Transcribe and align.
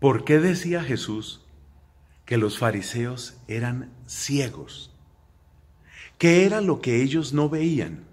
¿Por 0.00 0.24
qué 0.24 0.38
decía 0.38 0.84
Jesús 0.84 1.44
que 2.24 2.36
los 2.36 2.58
fariseos 2.58 3.36
eran 3.48 3.92
ciegos? 4.06 4.94
¿Qué 6.18 6.46
era 6.46 6.60
lo 6.60 6.80
que 6.80 7.02
ellos 7.02 7.32
no 7.32 7.48
veían? 7.48 8.04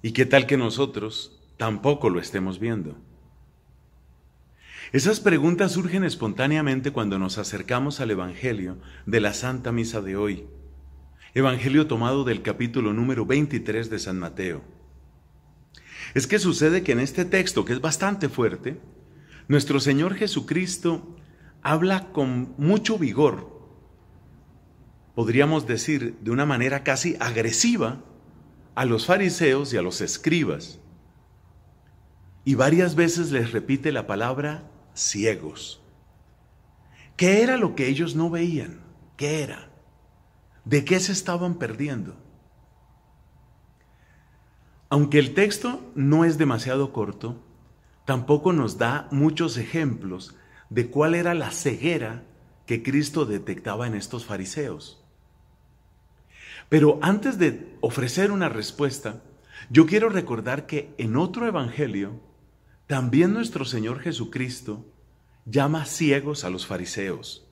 ¿Y 0.00 0.12
qué 0.12 0.24
tal 0.24 0.46
que 0.46 0.56
nosotros 0.56 1.38
tampoco 1.58 2.08
lo 2.08 2.18
estemos 2.18 2.58
viendo? 2.58 2.96
Esas 4.92 5.20
preguntas 5.20 5.72
surgen 5.72 6.02
espontáneamente 6.02 6.92
cuando 6.92 7.18
nos 7.18 7.36
acercamos 7.36 8.00
al 8.00 8.10
Evangelio 8.10 8.78
de 9.04 9.20
la 9.20 9.34
Santa 9.34 9.70
Misa 9.70 10.00
de 10.00 10.16
hoy. 10.16 10.46
Evangelio 11.34 11.86
tomado 11.86 12.24
del 12.24 12.40
capítulo 12.40 12.94
número 12.94 13.26
23 13.26 13.90
de 13.90 13.98
San 13.98 14.18
Mateo. 14.18 14.62
Es 16.14 16.26
que 16.26 16.38
sucede 16.38 16.82
que 16.82 16.92
en 16.92 17.00
este 17.00 17.26
texto, 17.26 17.66
que 17.66 17.74
es 17.74 17.80
bastante 17.80 18.28
fuerte, 18.28 18.80
nuestro 19.48 19.80
Señor 19.80 20.14
Jesucristo 20.14 21.16
habla 21.62 22.12
con 22.12 22.54
mucho 22.58 22.98
vigor, 22.98 23.52
podríamos 25.14 25.66
decir 25.66 26.18
de 26.20 26.30
una 26.30 26.46
manera 26.46 26.82
casi 26.82 27.16
agresiva, 27.20 28.02
a 28.74 28.84
los 28.84 29.06
fariseos 29.06 29.72
y 29.72 29.76
a 29.76 29.82
los 29.82 30.00
escribas. 30.00 30.78
Y 32.44 32.54
varias 32.54 32.94
veces 32.94 33.30
les 33.30 33.52
repite 33.52 33.92
la 33.92 34.06
palabra 34.06 34.70
ciegos. 34.94 35.82
¿Qué 37.16 37.42
era 37.42 37.56
lo 37.56 37.74
que 37.74 37.88
ellos 37.88 38.16
no 38.16 38.30
veían? 38.30 38.80
¿Qué 39.16 39.42
era? 39.42 39.70
¿De 40.64 40.84
qué 40.84 40.98
se 41.00 41.12
estaban 41.12 41.56
perdiendo? 41.56 42.16
Aunque 44.88 45.18
el 45.18 45.34
texto 45.34 45.80
no 45.94 46.24
es 46.24 46.38
demasiado 46.38 46.92
corto, 46.92 47.42
tampoco 48.04 48.52
nos 48.52 48.78
da 48.78 49.08
muchos 49.10 49.56
ejemplos 49.56 50.34
de 50.70 50.88
cuál 50.88 51.14
era 51.14 51.34
la 51.34 51.50
ceguera 51.50 52.24
que 52.66 52.82
Cristo 52.82 53.26
detectaba 53.26 53.86
en 53.86 53.94
estos 53.94 54.24
fariseos. 54.24 55.04
Pero 56.68 56.98
antes 57.02 57.38
de 57.38 57.76
ofrecer 57.80 58.30
una 58.32 58.48
respuesta, 58.48 59.22
yo 59.70 59.86
quiero 59.86 60.08
recordar 60.08 60.66
que 60.66 60.94
en 60.98 61.16
otro 61.16 61.46
evangelio, 61.46 62.20
también 62.86 63.32
nuestro 63.32 63.64
Señor 63.64 64.00
Jesucristo 64.00 64.86
llama 65.44 65.84
ciegos 65.84 66.44
a 66.44 66.50
los 66.50 66.66
fariseos. 66.66 67.46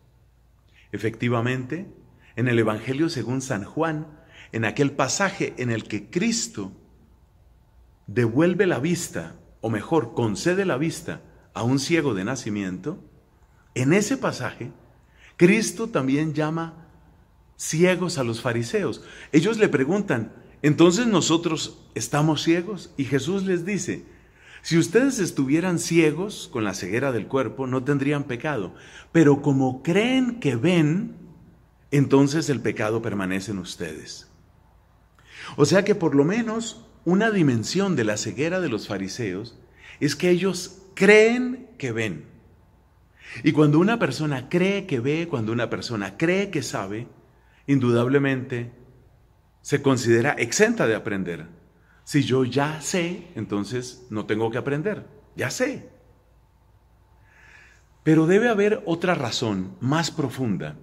Efectivamente, 0.93 1.93
en 2.37 2.49
el 2.49 2.59
Evangelio 2.59 3.09
según 3.09 3.43
San 3.43 3.65
Juan, 3.65 4.07
en 4.53 4.65
aquel 4.65 4.93
pasaje 4.93 5.55
en 5.59 5.71
el 5.71 5.85
que 5.85 6.11
Cristo 6.11 6.73
devuelve 8.07 8.67
la 8.67 8.79
vista, 8.79 9.37
o 9.61 9.71
mejor, 9.71 10.15
concede 10.15 10.65
la 10.65 10.77
vista 10.77 11.23
a 11.55 11.63
un 11.63 11.79
ciego 11.79 12.15
de 12.15 12.25
nacimiento, 12.25 13.03
en 13.75 13.93
ese 13.93 14.17
pasaje, 14.17 14.73
Cristo 15.37 15.89
también 15.89 16.35
llama 16.35 16.87
ciegos 17.57 18.19
a 18.19 18.25
los 18.25 18.41
fariseos. 18.41 19.03
Ellos 19.33 19.59
le 19.59 19.69
preguntan, 19.69 20.33
entonces 20.63 21.07
nosotros 21.07 21.79
estamos 21.95 22.43
ciegos? 22.43 22.93
Y 22.97 23.05
Jesús 23.05 23.45
les 23.45 23.65
dice, 23.65 24.05
si 24.63 24.77
ustedes 24.77 25.19
estuvieran 25.19 25.79
ciegos 25.79 26.49
con 26.53 26.65
la 26.65 26.75
ceguera 26.75 27.13
del 27.13 27.27
cuerpo, 27.27 27.67
no 27.67 27.85
tendrían 27.85 28.25
pecado. 28.25 28.75
Pero 29.13 29.41
como 29.41 29.83
creen 29.83 30.41
que 30.41 30.57
ven, 30.57 31.17
entonces 31.91 32.51
el 32.51 32.61
pecado 32.61 33.01
permanece 33.01 33.53
en 33.53 33.59
ustedes. 33.59 34.29
O 35.57 35.65
sea 35.65 35.85
que 35.85 35.95
por 35.95 36.15
lo 36.15 36.25
menos 36.25 36.87
una 37.05 37.31
dimensión 37.31 37.97
de 37.97 38.05
la 38.05 38.17
ceguera 38.17 38.61
de 38.61 38.69
los 38.69 38.89
fariseos 38.89 39.59
es 40.01 40.17
que 40.17 40.31
ellos 40.31 40.83
creen 40.95 41.69
que 41.79 41.93
ven. 41.93 42.27
Y 43.43 43.53
cuando 43.53 43.79
una 43.79 43.99
persona 43.99 44.49
cree 44.49 44.87
que 44.87 45.01
ve, 45.01 45.29
cuando 45.29 45.53
una 45.53 45.71
persona 45.71 46.17
cree 46.17 46.51
que 46.51 46.63
sabe, 46.63 47.07
indudablemente 47.67 48.73
se 49.63 49.83
considera 49.83 50.33
exenta 50.33 50.87
de 50.87 50.95
aprender. 50.95 51.47
Si 52.05 52.23
yo 52.23 52.45
ya 52.45 52.81
sé, 52.81 53.29
entonces 53.37 54.07
no 54.11 54.27
tengo 54.27 54.51
que 54.51 54.59
aprender, 54.59 55.07
ya 55.37 55.51
sé. 55.51 55.89
Pero 58.03 58.27
debe 58.27 58.49
haber 58.49 58.83
otra 58.87 59.15
razón 59.15 59.77
más 59.81 60.11
profunda 60.11 60.77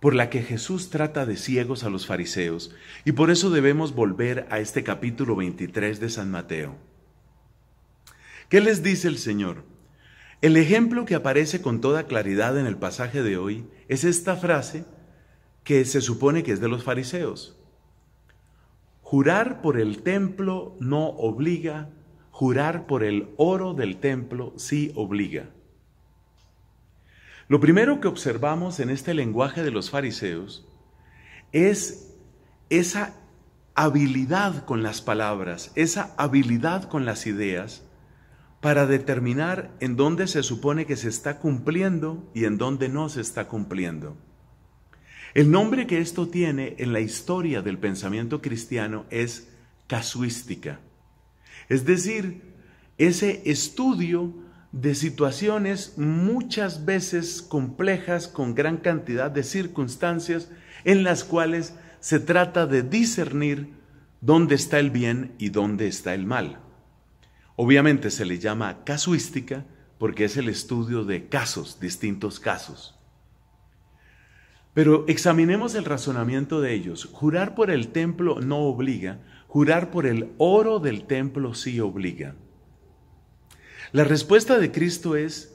por 0.00 0.14
la 0.14 0.30
que 0.30 0.42
Jesús 0.42 0.90
trata 0.90 1.26
de 1.26 1.36
ciegos 1.36 1.84
a 1.84 1.90
los 1.90 2.06
fariseos, 2.06 2.74
y 3.04 3.12
por 3.12 3.30
eso 3.30 3.50
debemos 3.50 3.94
volver 3.94 4.46
a 4.50 4.58
este 4.58 4.82
capítulo 4.82 5.36
23 5.36 6.00
de 6.00 6.08
San 6.08 6.30
Mateo. 6.30 6.76
¿Qué 8.48 8.60
les 8.60 8.82
dice 8.82 9.08
el 9.08 9.18
Señor? 9.18 9.64
El 10.40 10.56
ejemplo 10.56 11.04
que 11.04 11.14
aparece 11.14 11.60
con 11.60 11.82
toda 11.82 12.06
claridad 12.06 12.58
en 12.58 12.64
el 12.64 12.78
pasaje 12.78 13.22
de 13.22 13.36
hoy 13.36 13.66
es 13.88 14.04
esta 14.04 14.36
frase 14.36 14.86
que 15.64 15.84
se 15.84 16.00
supone 16.00 16.42
que 16.42 16.52
es 16.52 16.60
de 16.60 16.68
los 16.68 16.82
fariseos. 16.82 17.58
Jurar 19.02 19.60
por 19.60 19.78
el 19.78 20.02
templo 20.02 20.76
no 20.80 21.08
obliga, 21.08 21.90
jurar 22.30 22.86
por 22.86 23.04
el 23.04 23.28
oro 23.36 23.74
del 23.74 23.98
templo 23.98 24.54
sí 24.56 24.92
obliga. 24.94 25.50
Lo 27.50 27.58
primero 27.58 28.00
que 28.00 28.06
observamos 28.06 28.78
en 28.78 28.90
este 28.90 29.12
lenguaje 29.12 29.64
de 29.64 29.72
los 29.72 29.90
fariseos 29.90 30.64
es 31.50 32.14
esa 32.68 33.16
habilidad 33.74 34.64
con 34.66 34.84
las 34.84 35.02
palabras, 35.02 35.72
esa 35.74 36.14
habilidad 36.16 36.84
con 36.84 37.04
las 37.04 37.26
ideas 37.26 37.82
para 38.60 38.86
determinar 38.86 39.74
en 39.80 39.96
dónde 39.96 40.28
se 40.28 40.44
supone 40.44 40.86
que 40.86 40.94
se 40.94 41.08
está 41.08 41.40
cumpliendo 41.40 42.30
y 42.36 42.44
en 42.44 42.56
dónde 42.56 42.88
no 42.88 43.08
se 43.08 43.20
está 43.20 43.48
cumpliendo. 43.48 44.16
El 45.34 45.50
nombre 45.50 45.88
que 45.88 45.98
esto 45.98 46.28
tiene 46.28 46.76
en 46.78 46.92
la 46.92 47.00
historia 47.00 47.62
del 47.62 47.78
pensamiento 47.78 48.40
cristiano 48.40 49.06
es 49.10 49.48
casuística, 49.88 50.78
es 51.68 51.84
decir, 51.84 52.54
ese 52.96 53.42
estudio 53.44 54.49
de 54.72 54.94
situaciones 54.94 55.94
muchas 55.98 56.84
veces 56.84 57.42
complejas 57.42 58.28
con 58.28 58.54
gran 58.54 58.76
cantidad 58.76 59.30
de 59.30 59.42
circunstancias 59.42 60.48
en 60.84 61.02
las 61.02 61.24
cuales 61.24 61.74
se 61.98 62.20
trata 62.20 62.66
de 62.66 62.82
discernir 62.82 63.74
dónde 64.20 64.54
está 64.54 64.78
el 64.78 64.90
bien 64.90 65.34
y 65.38 65.48
dónde 65.48 65.88
está 65.88 66.14
el 66.14 66.24
mal. 66.24 66.60
Obviamente 67.56 68.10
se 68.10 68.24
le 68.24 68.38
llama 68.38 68.84
casuística 68.84 69.66
porque 69.98 70.24
es 70.24 70.36
el 70.36 70.48
estudio 70.48 71.04
de 71.04 71.28
casos, 71.28 71.78
distintos 71.80 72.40
casos. 72.40 72.98
Pero 74.72 75.04
examinemos 75.08 75.74
el 75.74 75.84
razonamiento 75.84 76.60
de 76.60 76.72
ellos. 76.72 77.08
Jurar 77.12 77.54
por 77.54 77.70
el 77.70 77.88
templo 77.88 78.40
no 78.40 78.60
obliga, 78.60 79.20
jurar 79.48 79.90
por 79.90 80.06
el 80.06 80.30
oro 80.38 80.78
del 80.78 81.04
templo 81.04 81.54
sí 81.54 81.80
obliga. 81.80 82.34
La 83.92 84.04
respuesta 84.04 84.58
de 84.58 84.70
Cristo 84.70 85.16
es, 85.16 85.52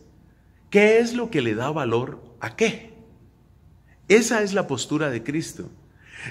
¿qué 0.69 0.99
es 0.99 1.13
lo 1.13 1.29
que 1.29 1.41
le 1.41 1.55
da 1.55 1.71
valor 1.71 2.21
a 2.41 2.55
qué? 2.55 2.93
Esa 4.07 4.43
es 4.43 4.53
la 4.53 4.67
postura 4.67 5.09
de 5.09 5.23
Cristo. 5.23 5.69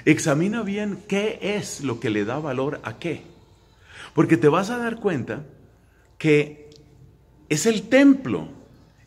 Examina 0.05 0.61
bien 0.61 0.99
qué 1.07 1.39
es 1.41 1.81
lo 1.81 1.99
que 1.99 2.09
le 2.09 2.25
da 2.25 2.39
valor 2.39 2.79
a 2.83 2.99
qué. 2.99 3.23
Porque 4.13 4.37
te 4.37 4.47
vas 4.47 4.69
a 4.69 4.77
dar 4.77 4.99
cuenta 4.99 5.43
que 6.17 6.69
es 7.49 7.65
el 7.65 7.89
templo 7.89 8.49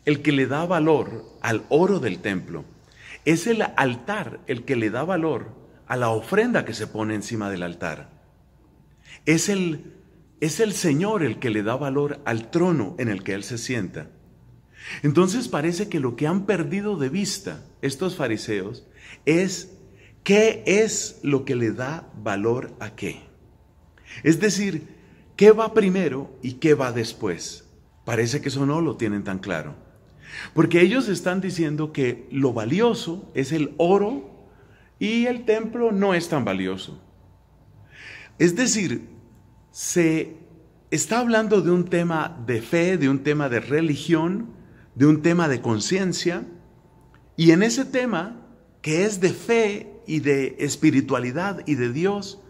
el 0.05 0.21
que 0.21 0.31
le 0.31 0.47
da 0.47 0.65
valor 0.65 1.25
al 1.41 1.63
oro 1.69 1.99
del 1.99 2.19
templo. 2.19 2.65
Es 3.25 3.47
el 3.47 3.61
altar 3.61 4.39
el 4.47 4.65
que 4.65 4.75
le 4.75 4.89
da 4.89 5.03
valor 5.03 5.53
a 5.87 5.95
la 5.95 6.09
ofrenda 6.09 6.65
que 6.65 6.73
se 6.73 6.87
pone 6.87 7.15
encima 7.15 7.49
del 7.49 7.63
altar. 7.63 8.09
Es 9.25 9.49
el 9.49 9.98
es 10.41 10.59
el 10.59 10.73
Señor 10.73 11.23
el 11.23 11.39
que 11.39 11.49
le 11.49 11.63
da 11.63 11.75
valor 11.75 12.21
al 12.25 12.49
trono 12.51 12.95
en 12.97 13.09
el 13.09 13.23
que 13.23 13.33
Él 13.33 13.43
se 13.43 13.57
sienta. 13.57 14.09
Entonces 15.03 15.47
parece 15.47 15.89
que 15.89 15.99
lo 15.99 16.15
que 16.15 16.27
han 16.27 16.45
perdido 16.45 16.97
de 16.97 17.09
vista 17.09 17.65
estos 17.81 18.15
fariseos 18.15 18.87
es 19.25 19.73
qué 20.23 20.63
es 20.65 21.19
lo 21.23 21.45
que 21.45 21.55
le 21.55 21.71
da 21.71 22.09
valor 22.21 22.73
a 22.79 22.95
qué. 22.95 23.21
Es 24.23 24.39
decir, 24.39 24.87
qué 25.35 25.51
va 25.51 25.73
primero 25.73 26.37
y 26.41 26.53
qué 26.53 26.73
va 26.73 26.91
después. 26.91 27.65
Parece 28.05 28.41
que 28.41 28.49
eso 28.49 28.65
no 28.65 28.81
lo 28.81 28.95
tienen 28.95 29.23
tan 29.23 29.39
claro. 29.39 29.75
Porque 30.53 30.81
ellos 30.81 31.09
están 31.09 31.41
diciendo 31.41 31.91
que 31.91 32.27
lo 32.31 32.53
valioso 32.53 33.29
es 33.33 33.51
el 33.51 33.73
oro 33.77 34.47
y 34.99 35.25
el 35.25 35.45
templo 35.45 35.91
no 35.91 36.13
es 36.13 36.29
tan 36.29 36.45
valioso. 36.45 37.01
Es 38.37 38.55
decir, 38.55 39.18
se 39.71 40.37
está 40.91 41.19
hablando 41.19 41.61
de 41.61 41.71
un 41.71 41.85
tema 41.85 42.37
de 42.45 42.61
fe, 42.61 42.97
de 42.97 43.09
un 43.09 43.19
tema 43.19 43.49
de 43.49 43.59
religión, 43.59 44.47
de 44.95 45.05
un 45.05 45.21
tema 45.21 45.47
de 45.47 45.61
conciencia, 45.61 46.43
y 47.37 47.51
en 47.51 47.63
ese 47.63 47.85
tema, 47.85 48.35
que 48.81 49.05
es 49.05 49.21
de 49.21 49.29
fe 49.29 49.93
y 50.05 50.19
de 50.19 50.57
espiritualidad 50.59 51.65
y 51.65 51.75
de 51.75 51.93
Dios, 51.93 52.41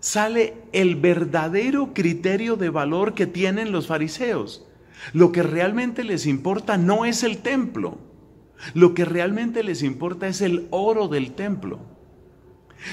sale 0.00 0.54
el 0.72 0.96
verdadero 0.96 1.94
criterio 1.94 2.56
de 2.56 2.68
valor 2.68 3.14
que 3.14 3.26
tienen 3.26 3.72
los 3.72 3.86
fariseos. 3.86 4.66
Lo 5.12 5.32
que 5.32 5.42
realmente 5.42 6.04
les 6.04 6.26
importa 6.26 6.76
no 6.76 7.04
es 7.04 7.22
el 7.22 7.38
templo. 7.38 7.98
Lo 8.74 8.94
que 8.94 9.04
realmente 9.04 9.62
les 9.62 9.82
importa 9.82 10.28
es 10.28 10.40
el 10.40 10.66
oro 10.70 11.08
del 11.08 11.32
templo. 11.32 11.80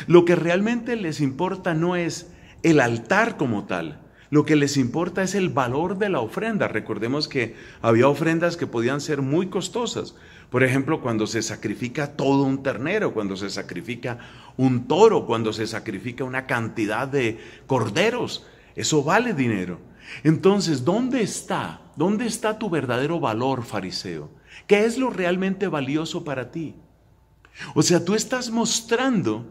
Lo 0.07 0.23
que 0.23 0.35
realmente 0.35 0.95
les 0.95 1.19
importa 1.19 1.73
no 1.73 1.95
es 1.95 2.31
el 2.63 2.79
altar 2.79 3.37
como 3.37 3.65
tal. 3.65 4.01
Lo 4.31 4.45
que 4.45 4.55
les 4.55 4.77
importa 4.77 5.23
es 5.23 5.33
el 5.33 5.49
valor 5.49 5.97
de 5.97 6.09
la 6.09 6.19
ofrenda. 6.19 6.67
Recordemos 6.67 7.27
que 7.27 7.55
había 7.81 8.07
ofrendas 8.07 8.57
que 8.57 8.67
podían 8.67 9.01
ser 9.01 9.23
muy 9.23 9.47
costosas. 9.47 10.15
Por 10.51 10.63
ejemplo, 10.63 11.01
cuando 11.01 11.25
se 11.25 11.41
sacrifica 11.41 12.15
todo 12.15 12.43
un 12.43 12.61
ternero, 12.61 13.13
cuando 13.13 13.35
se 13.35 13.49
sacrifica 13.49 14.19
un 14.55 14.87
toro, 14.87 15.25
cuando 15.25 15.51
se 15.51 15.65
sacrifica 15.65 16.23
una 16.23 16.45
cantidad 16.45 17.07
de 17.07 17.39
corderos. 17.65 18.45
Eso 18.75 19.03
vale 19.03 19.33
dinero. 19.33 19.79
Entonces, 20.23 20.85
¿dónde 20.85 21.21
está? 21.21 21.81
¿Dónde 21.95 22.27
está 22.27 22.59
tu 22.59 22.69
verdadero 22.69 23.19
valor, 23.19 23.63
fariseo? 23.63 24.29
¿Qué 24.67 24.85
es 24.85 24.97
lo 24.97 25.09
realmente 25.09 25.67
valioso 25.67 26.23
para 26.23 26.51
ti? 26.51 26.75
O 27.73 27.81
sea, 27.81 28.05
tú 28.05 28.15
estás 28.15 28.51
mostrando 28.51 29.45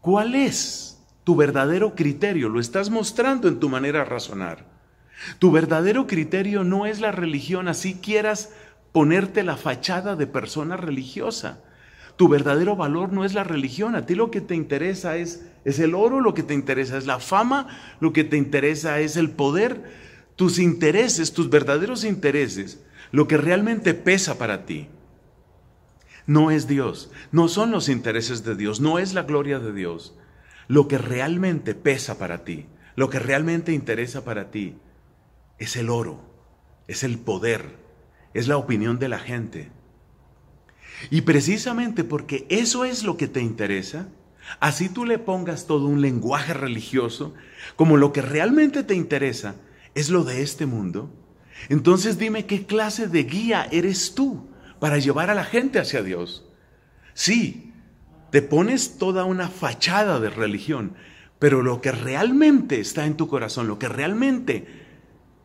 cuál 0.00 0.34
es 0.34 0.91
tu 1.24 1.36
verdadero 1.36 1.94
criterio, 1.94 2.48
lo 2.48 2.60
estás 2.60 2.90
mostrando 2.90 3.48
en 3.48 3.60
tu 3.60 3.68
manera 3.68 4.00
de 4.00 4.04
razonar. 4.06 4.66
Tu 5.38 5.50
verdadero 5.52 6.06
criterio 6.06 6.64
no 6.64 6.86
es 6.86 7.00
la 7.00 7.12
religión, 7.12 7.68
así 7.68 7.94
quieras 7.94 8.50
ponerte 8.92 9.42
la 9.42 9.56
fachada 9.56 10.16
de 10.16 10.26
persona 10.26 10.76
religiosa. 10.76 11.60
Tu 12.16 12.28
verdadero 12.28 12.76
valor 12.76 13.12
no 13.12 13.24
es 13.24 13.34
la 13.34 13.44
religión, 13.44 13.94
a 13.94 14.04
ti 14.04 14.14
lo 14.14 14.30
que 14.30 14.40
te 14.40 14.54
interesa 14.54 15.16
es, 15.16 15.46
es 15.64 15.78
el 15.78 15.94
oro, 15.94 16.20
lo 16.20 16.34
que 16.34 16.42
te 16.42 16.54
interesa 16.54 16.98
es 16.98 17.06
la 17.06 17.20
fama, 17.20 17.68
lo 18.00 18.12
que 18.12 18.24
te 18.24 18.36
interesa 18.36 19.00
es 19.00 19.16
el 19.16 19.30
poder, 19.30 19.82
tus 20.36 20.58
intereses, 20.58 21.32
tus 21.32 21.48
verdaderos 21.48 22.04
intereses, 22.04 22.84
lo 23.12 23.28
que 23.28 23.36
realmente 23.36 23.94
pesa 23.94 24.38
para 24.38 24.66
ti. 24.66 24.88
No 26.26 26.50
es 26.50 26.68
Dios, 26.68 27.10
no 27.32 27.48
son 27.48 27.70
los 27.70 27.88
intereses 27.88 28.44
de 28.44 28.56
Dios, 28.56 28.80
no 28.80 28.98
es 28.98 29.14
la 29.14 29.22
gloria 29.22 29.58
de 29.58 29.72
Dios. 29.72 30.14
Lo 30.68 30.88
que 30.88 30.98
realmente 30.98 31.74
pesa 31.74 32.18
para 32.18 32.44
ti, 32.44 32.66
lo 32.96 33.10
que 33.10 33.18
realmente 33.18 33.72
interesa 33.72 34.24
para 34.24 34.50
ti, 34.50 34.76
es 35.58 35.76
el 35.76 35.90
oro, 35.90 36.20
es 36.88 37.04
el 37.04 37.18
poder, 37.18 37.76
es 38.34 38.48
la 38.48 38.56
opinión 38.56 38.98
de 38.98 39.08
la 39.08 39.18
gente. 39.18 39.70
Y 41.10 41.22
precisamente 41.22 42.04
porque 42.04 42.46
eso 42.48 42.84
es 42.84 43.02
lo 43.02 43.16
que 43.16 43.28
te 43.28 43.40
interesa, 43.40 44.08
así 44.60 44.88
tú 44.88 45.04
le 45.04 45.18
pongas 45.18 45.66
todo 45.66 45.86
un 45.86 46.00
lenguaje 46.00 46.54
religioso, 46.54 47.34
como 47.76 47.96
lo 47.96 48.12
que 48.12 48.22
realmente 48.22 48.82
te 48.82 48.94
interesa 48.94 49.56
es 49.94 50.10
lo 50.10 50.24
de 50.24 50.42
este 50.42 50.66
mundo, 50.66 51.10
entonces 51.68 52.18
dime 52.18 52.46
qué 52.46 52.66
clase 52.66 53.08
de 53.08 53.24
guía 53.24 53.68
eres 53.70 54.14
tú 54.14 54.48
para 54.78 54.98
llevar 54.98 55.30
a 55.30 55.34
la 55.34 55.44
gente 55.44 55.78
hacia 55.78 56.02
Dios. 56.02 56.44
Sí, 57.14 57.71
te 58.32 58.40
pones 58.40 58.96
toda 58.96 59.26
una 59.26 59.48
fachada 59.48 60.18
de 60.18 60.30
religión, 60.30 60.94
pero 61.38 61.60
lo 61.60 61.82
que 61.82 61.92
realmente 61.92 62.80
está 62.80 63.04
en 63.04 63.18
tu 63.18 63.28
corazón, 63.28 63.68
lo 63.68 63.78
que 63.78 63.90
realmente 63.90 64.66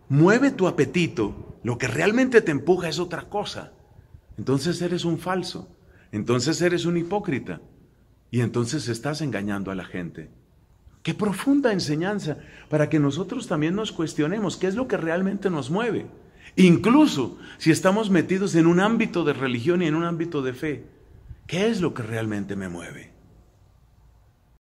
mueve 0.08 0.52
tu 0.52 0.70
apetito, 0.70 1.60
lo 1.64 1.78
que 1.78 1.90
realmente 1.90 2.40
te 2.40 2.52
empuja 2.52 2.88
es 2.88 3.00
otra 3.00 3.24
cosa. 3.24 3.74
Entonces 4.38 4.82
eres 4.82 5.04
un 5.04 5.20
falso, 5.20 5.68
entonces 6.14 6.62
eres 6.62 6.86
un 6.86 6.96
hipócrita 6.96 7.60
y 8.32 8.40
entonces 8.40 8.88
estás 8.88 9.20
engañando 9.20 9.70
a 9.70 9.76
la 9.76 9.84
gente. 9.84 10.30
Qué 11.04 11.14
profunda 11.14 11.74
enseñanza 11.74 12.38
para 12.70 12.88
que 12.88 13.02
nosotros 13.02 13.48
también 13.48 13.76
nos 13.76 13.92
cuestionemos 13.92 14.56
qué 14.56 14.68
es 14.68 14.76
lo 14.76 14.88
que 14.88 14.96
realmente 14.96 15.50
nos 15.50 15.70
mueve. 15.70 16.06
Incluso 16.56 17.38
si 17.58 17.70
estamos 17.70 18.10
metidos 18.10 18.56
en 18.56 18.66
un 18.66 18.80
ámbito 18.80 19.26
de 19.26 19.34
religión 19.34 19.82
y 19.82 19.88
en 19.88 19.96
un 19.96 20.06
ámbito 20.06 20.42
de 20.42 20.54
fe, 20.54 20.97
¿qué 21.48 21.70
es 21.70 21.80
lo 21.82 21.94
que 21.94 22.04
realmente 22.04 22.56
me 22.56 22.68
mueve? 22.68 23.17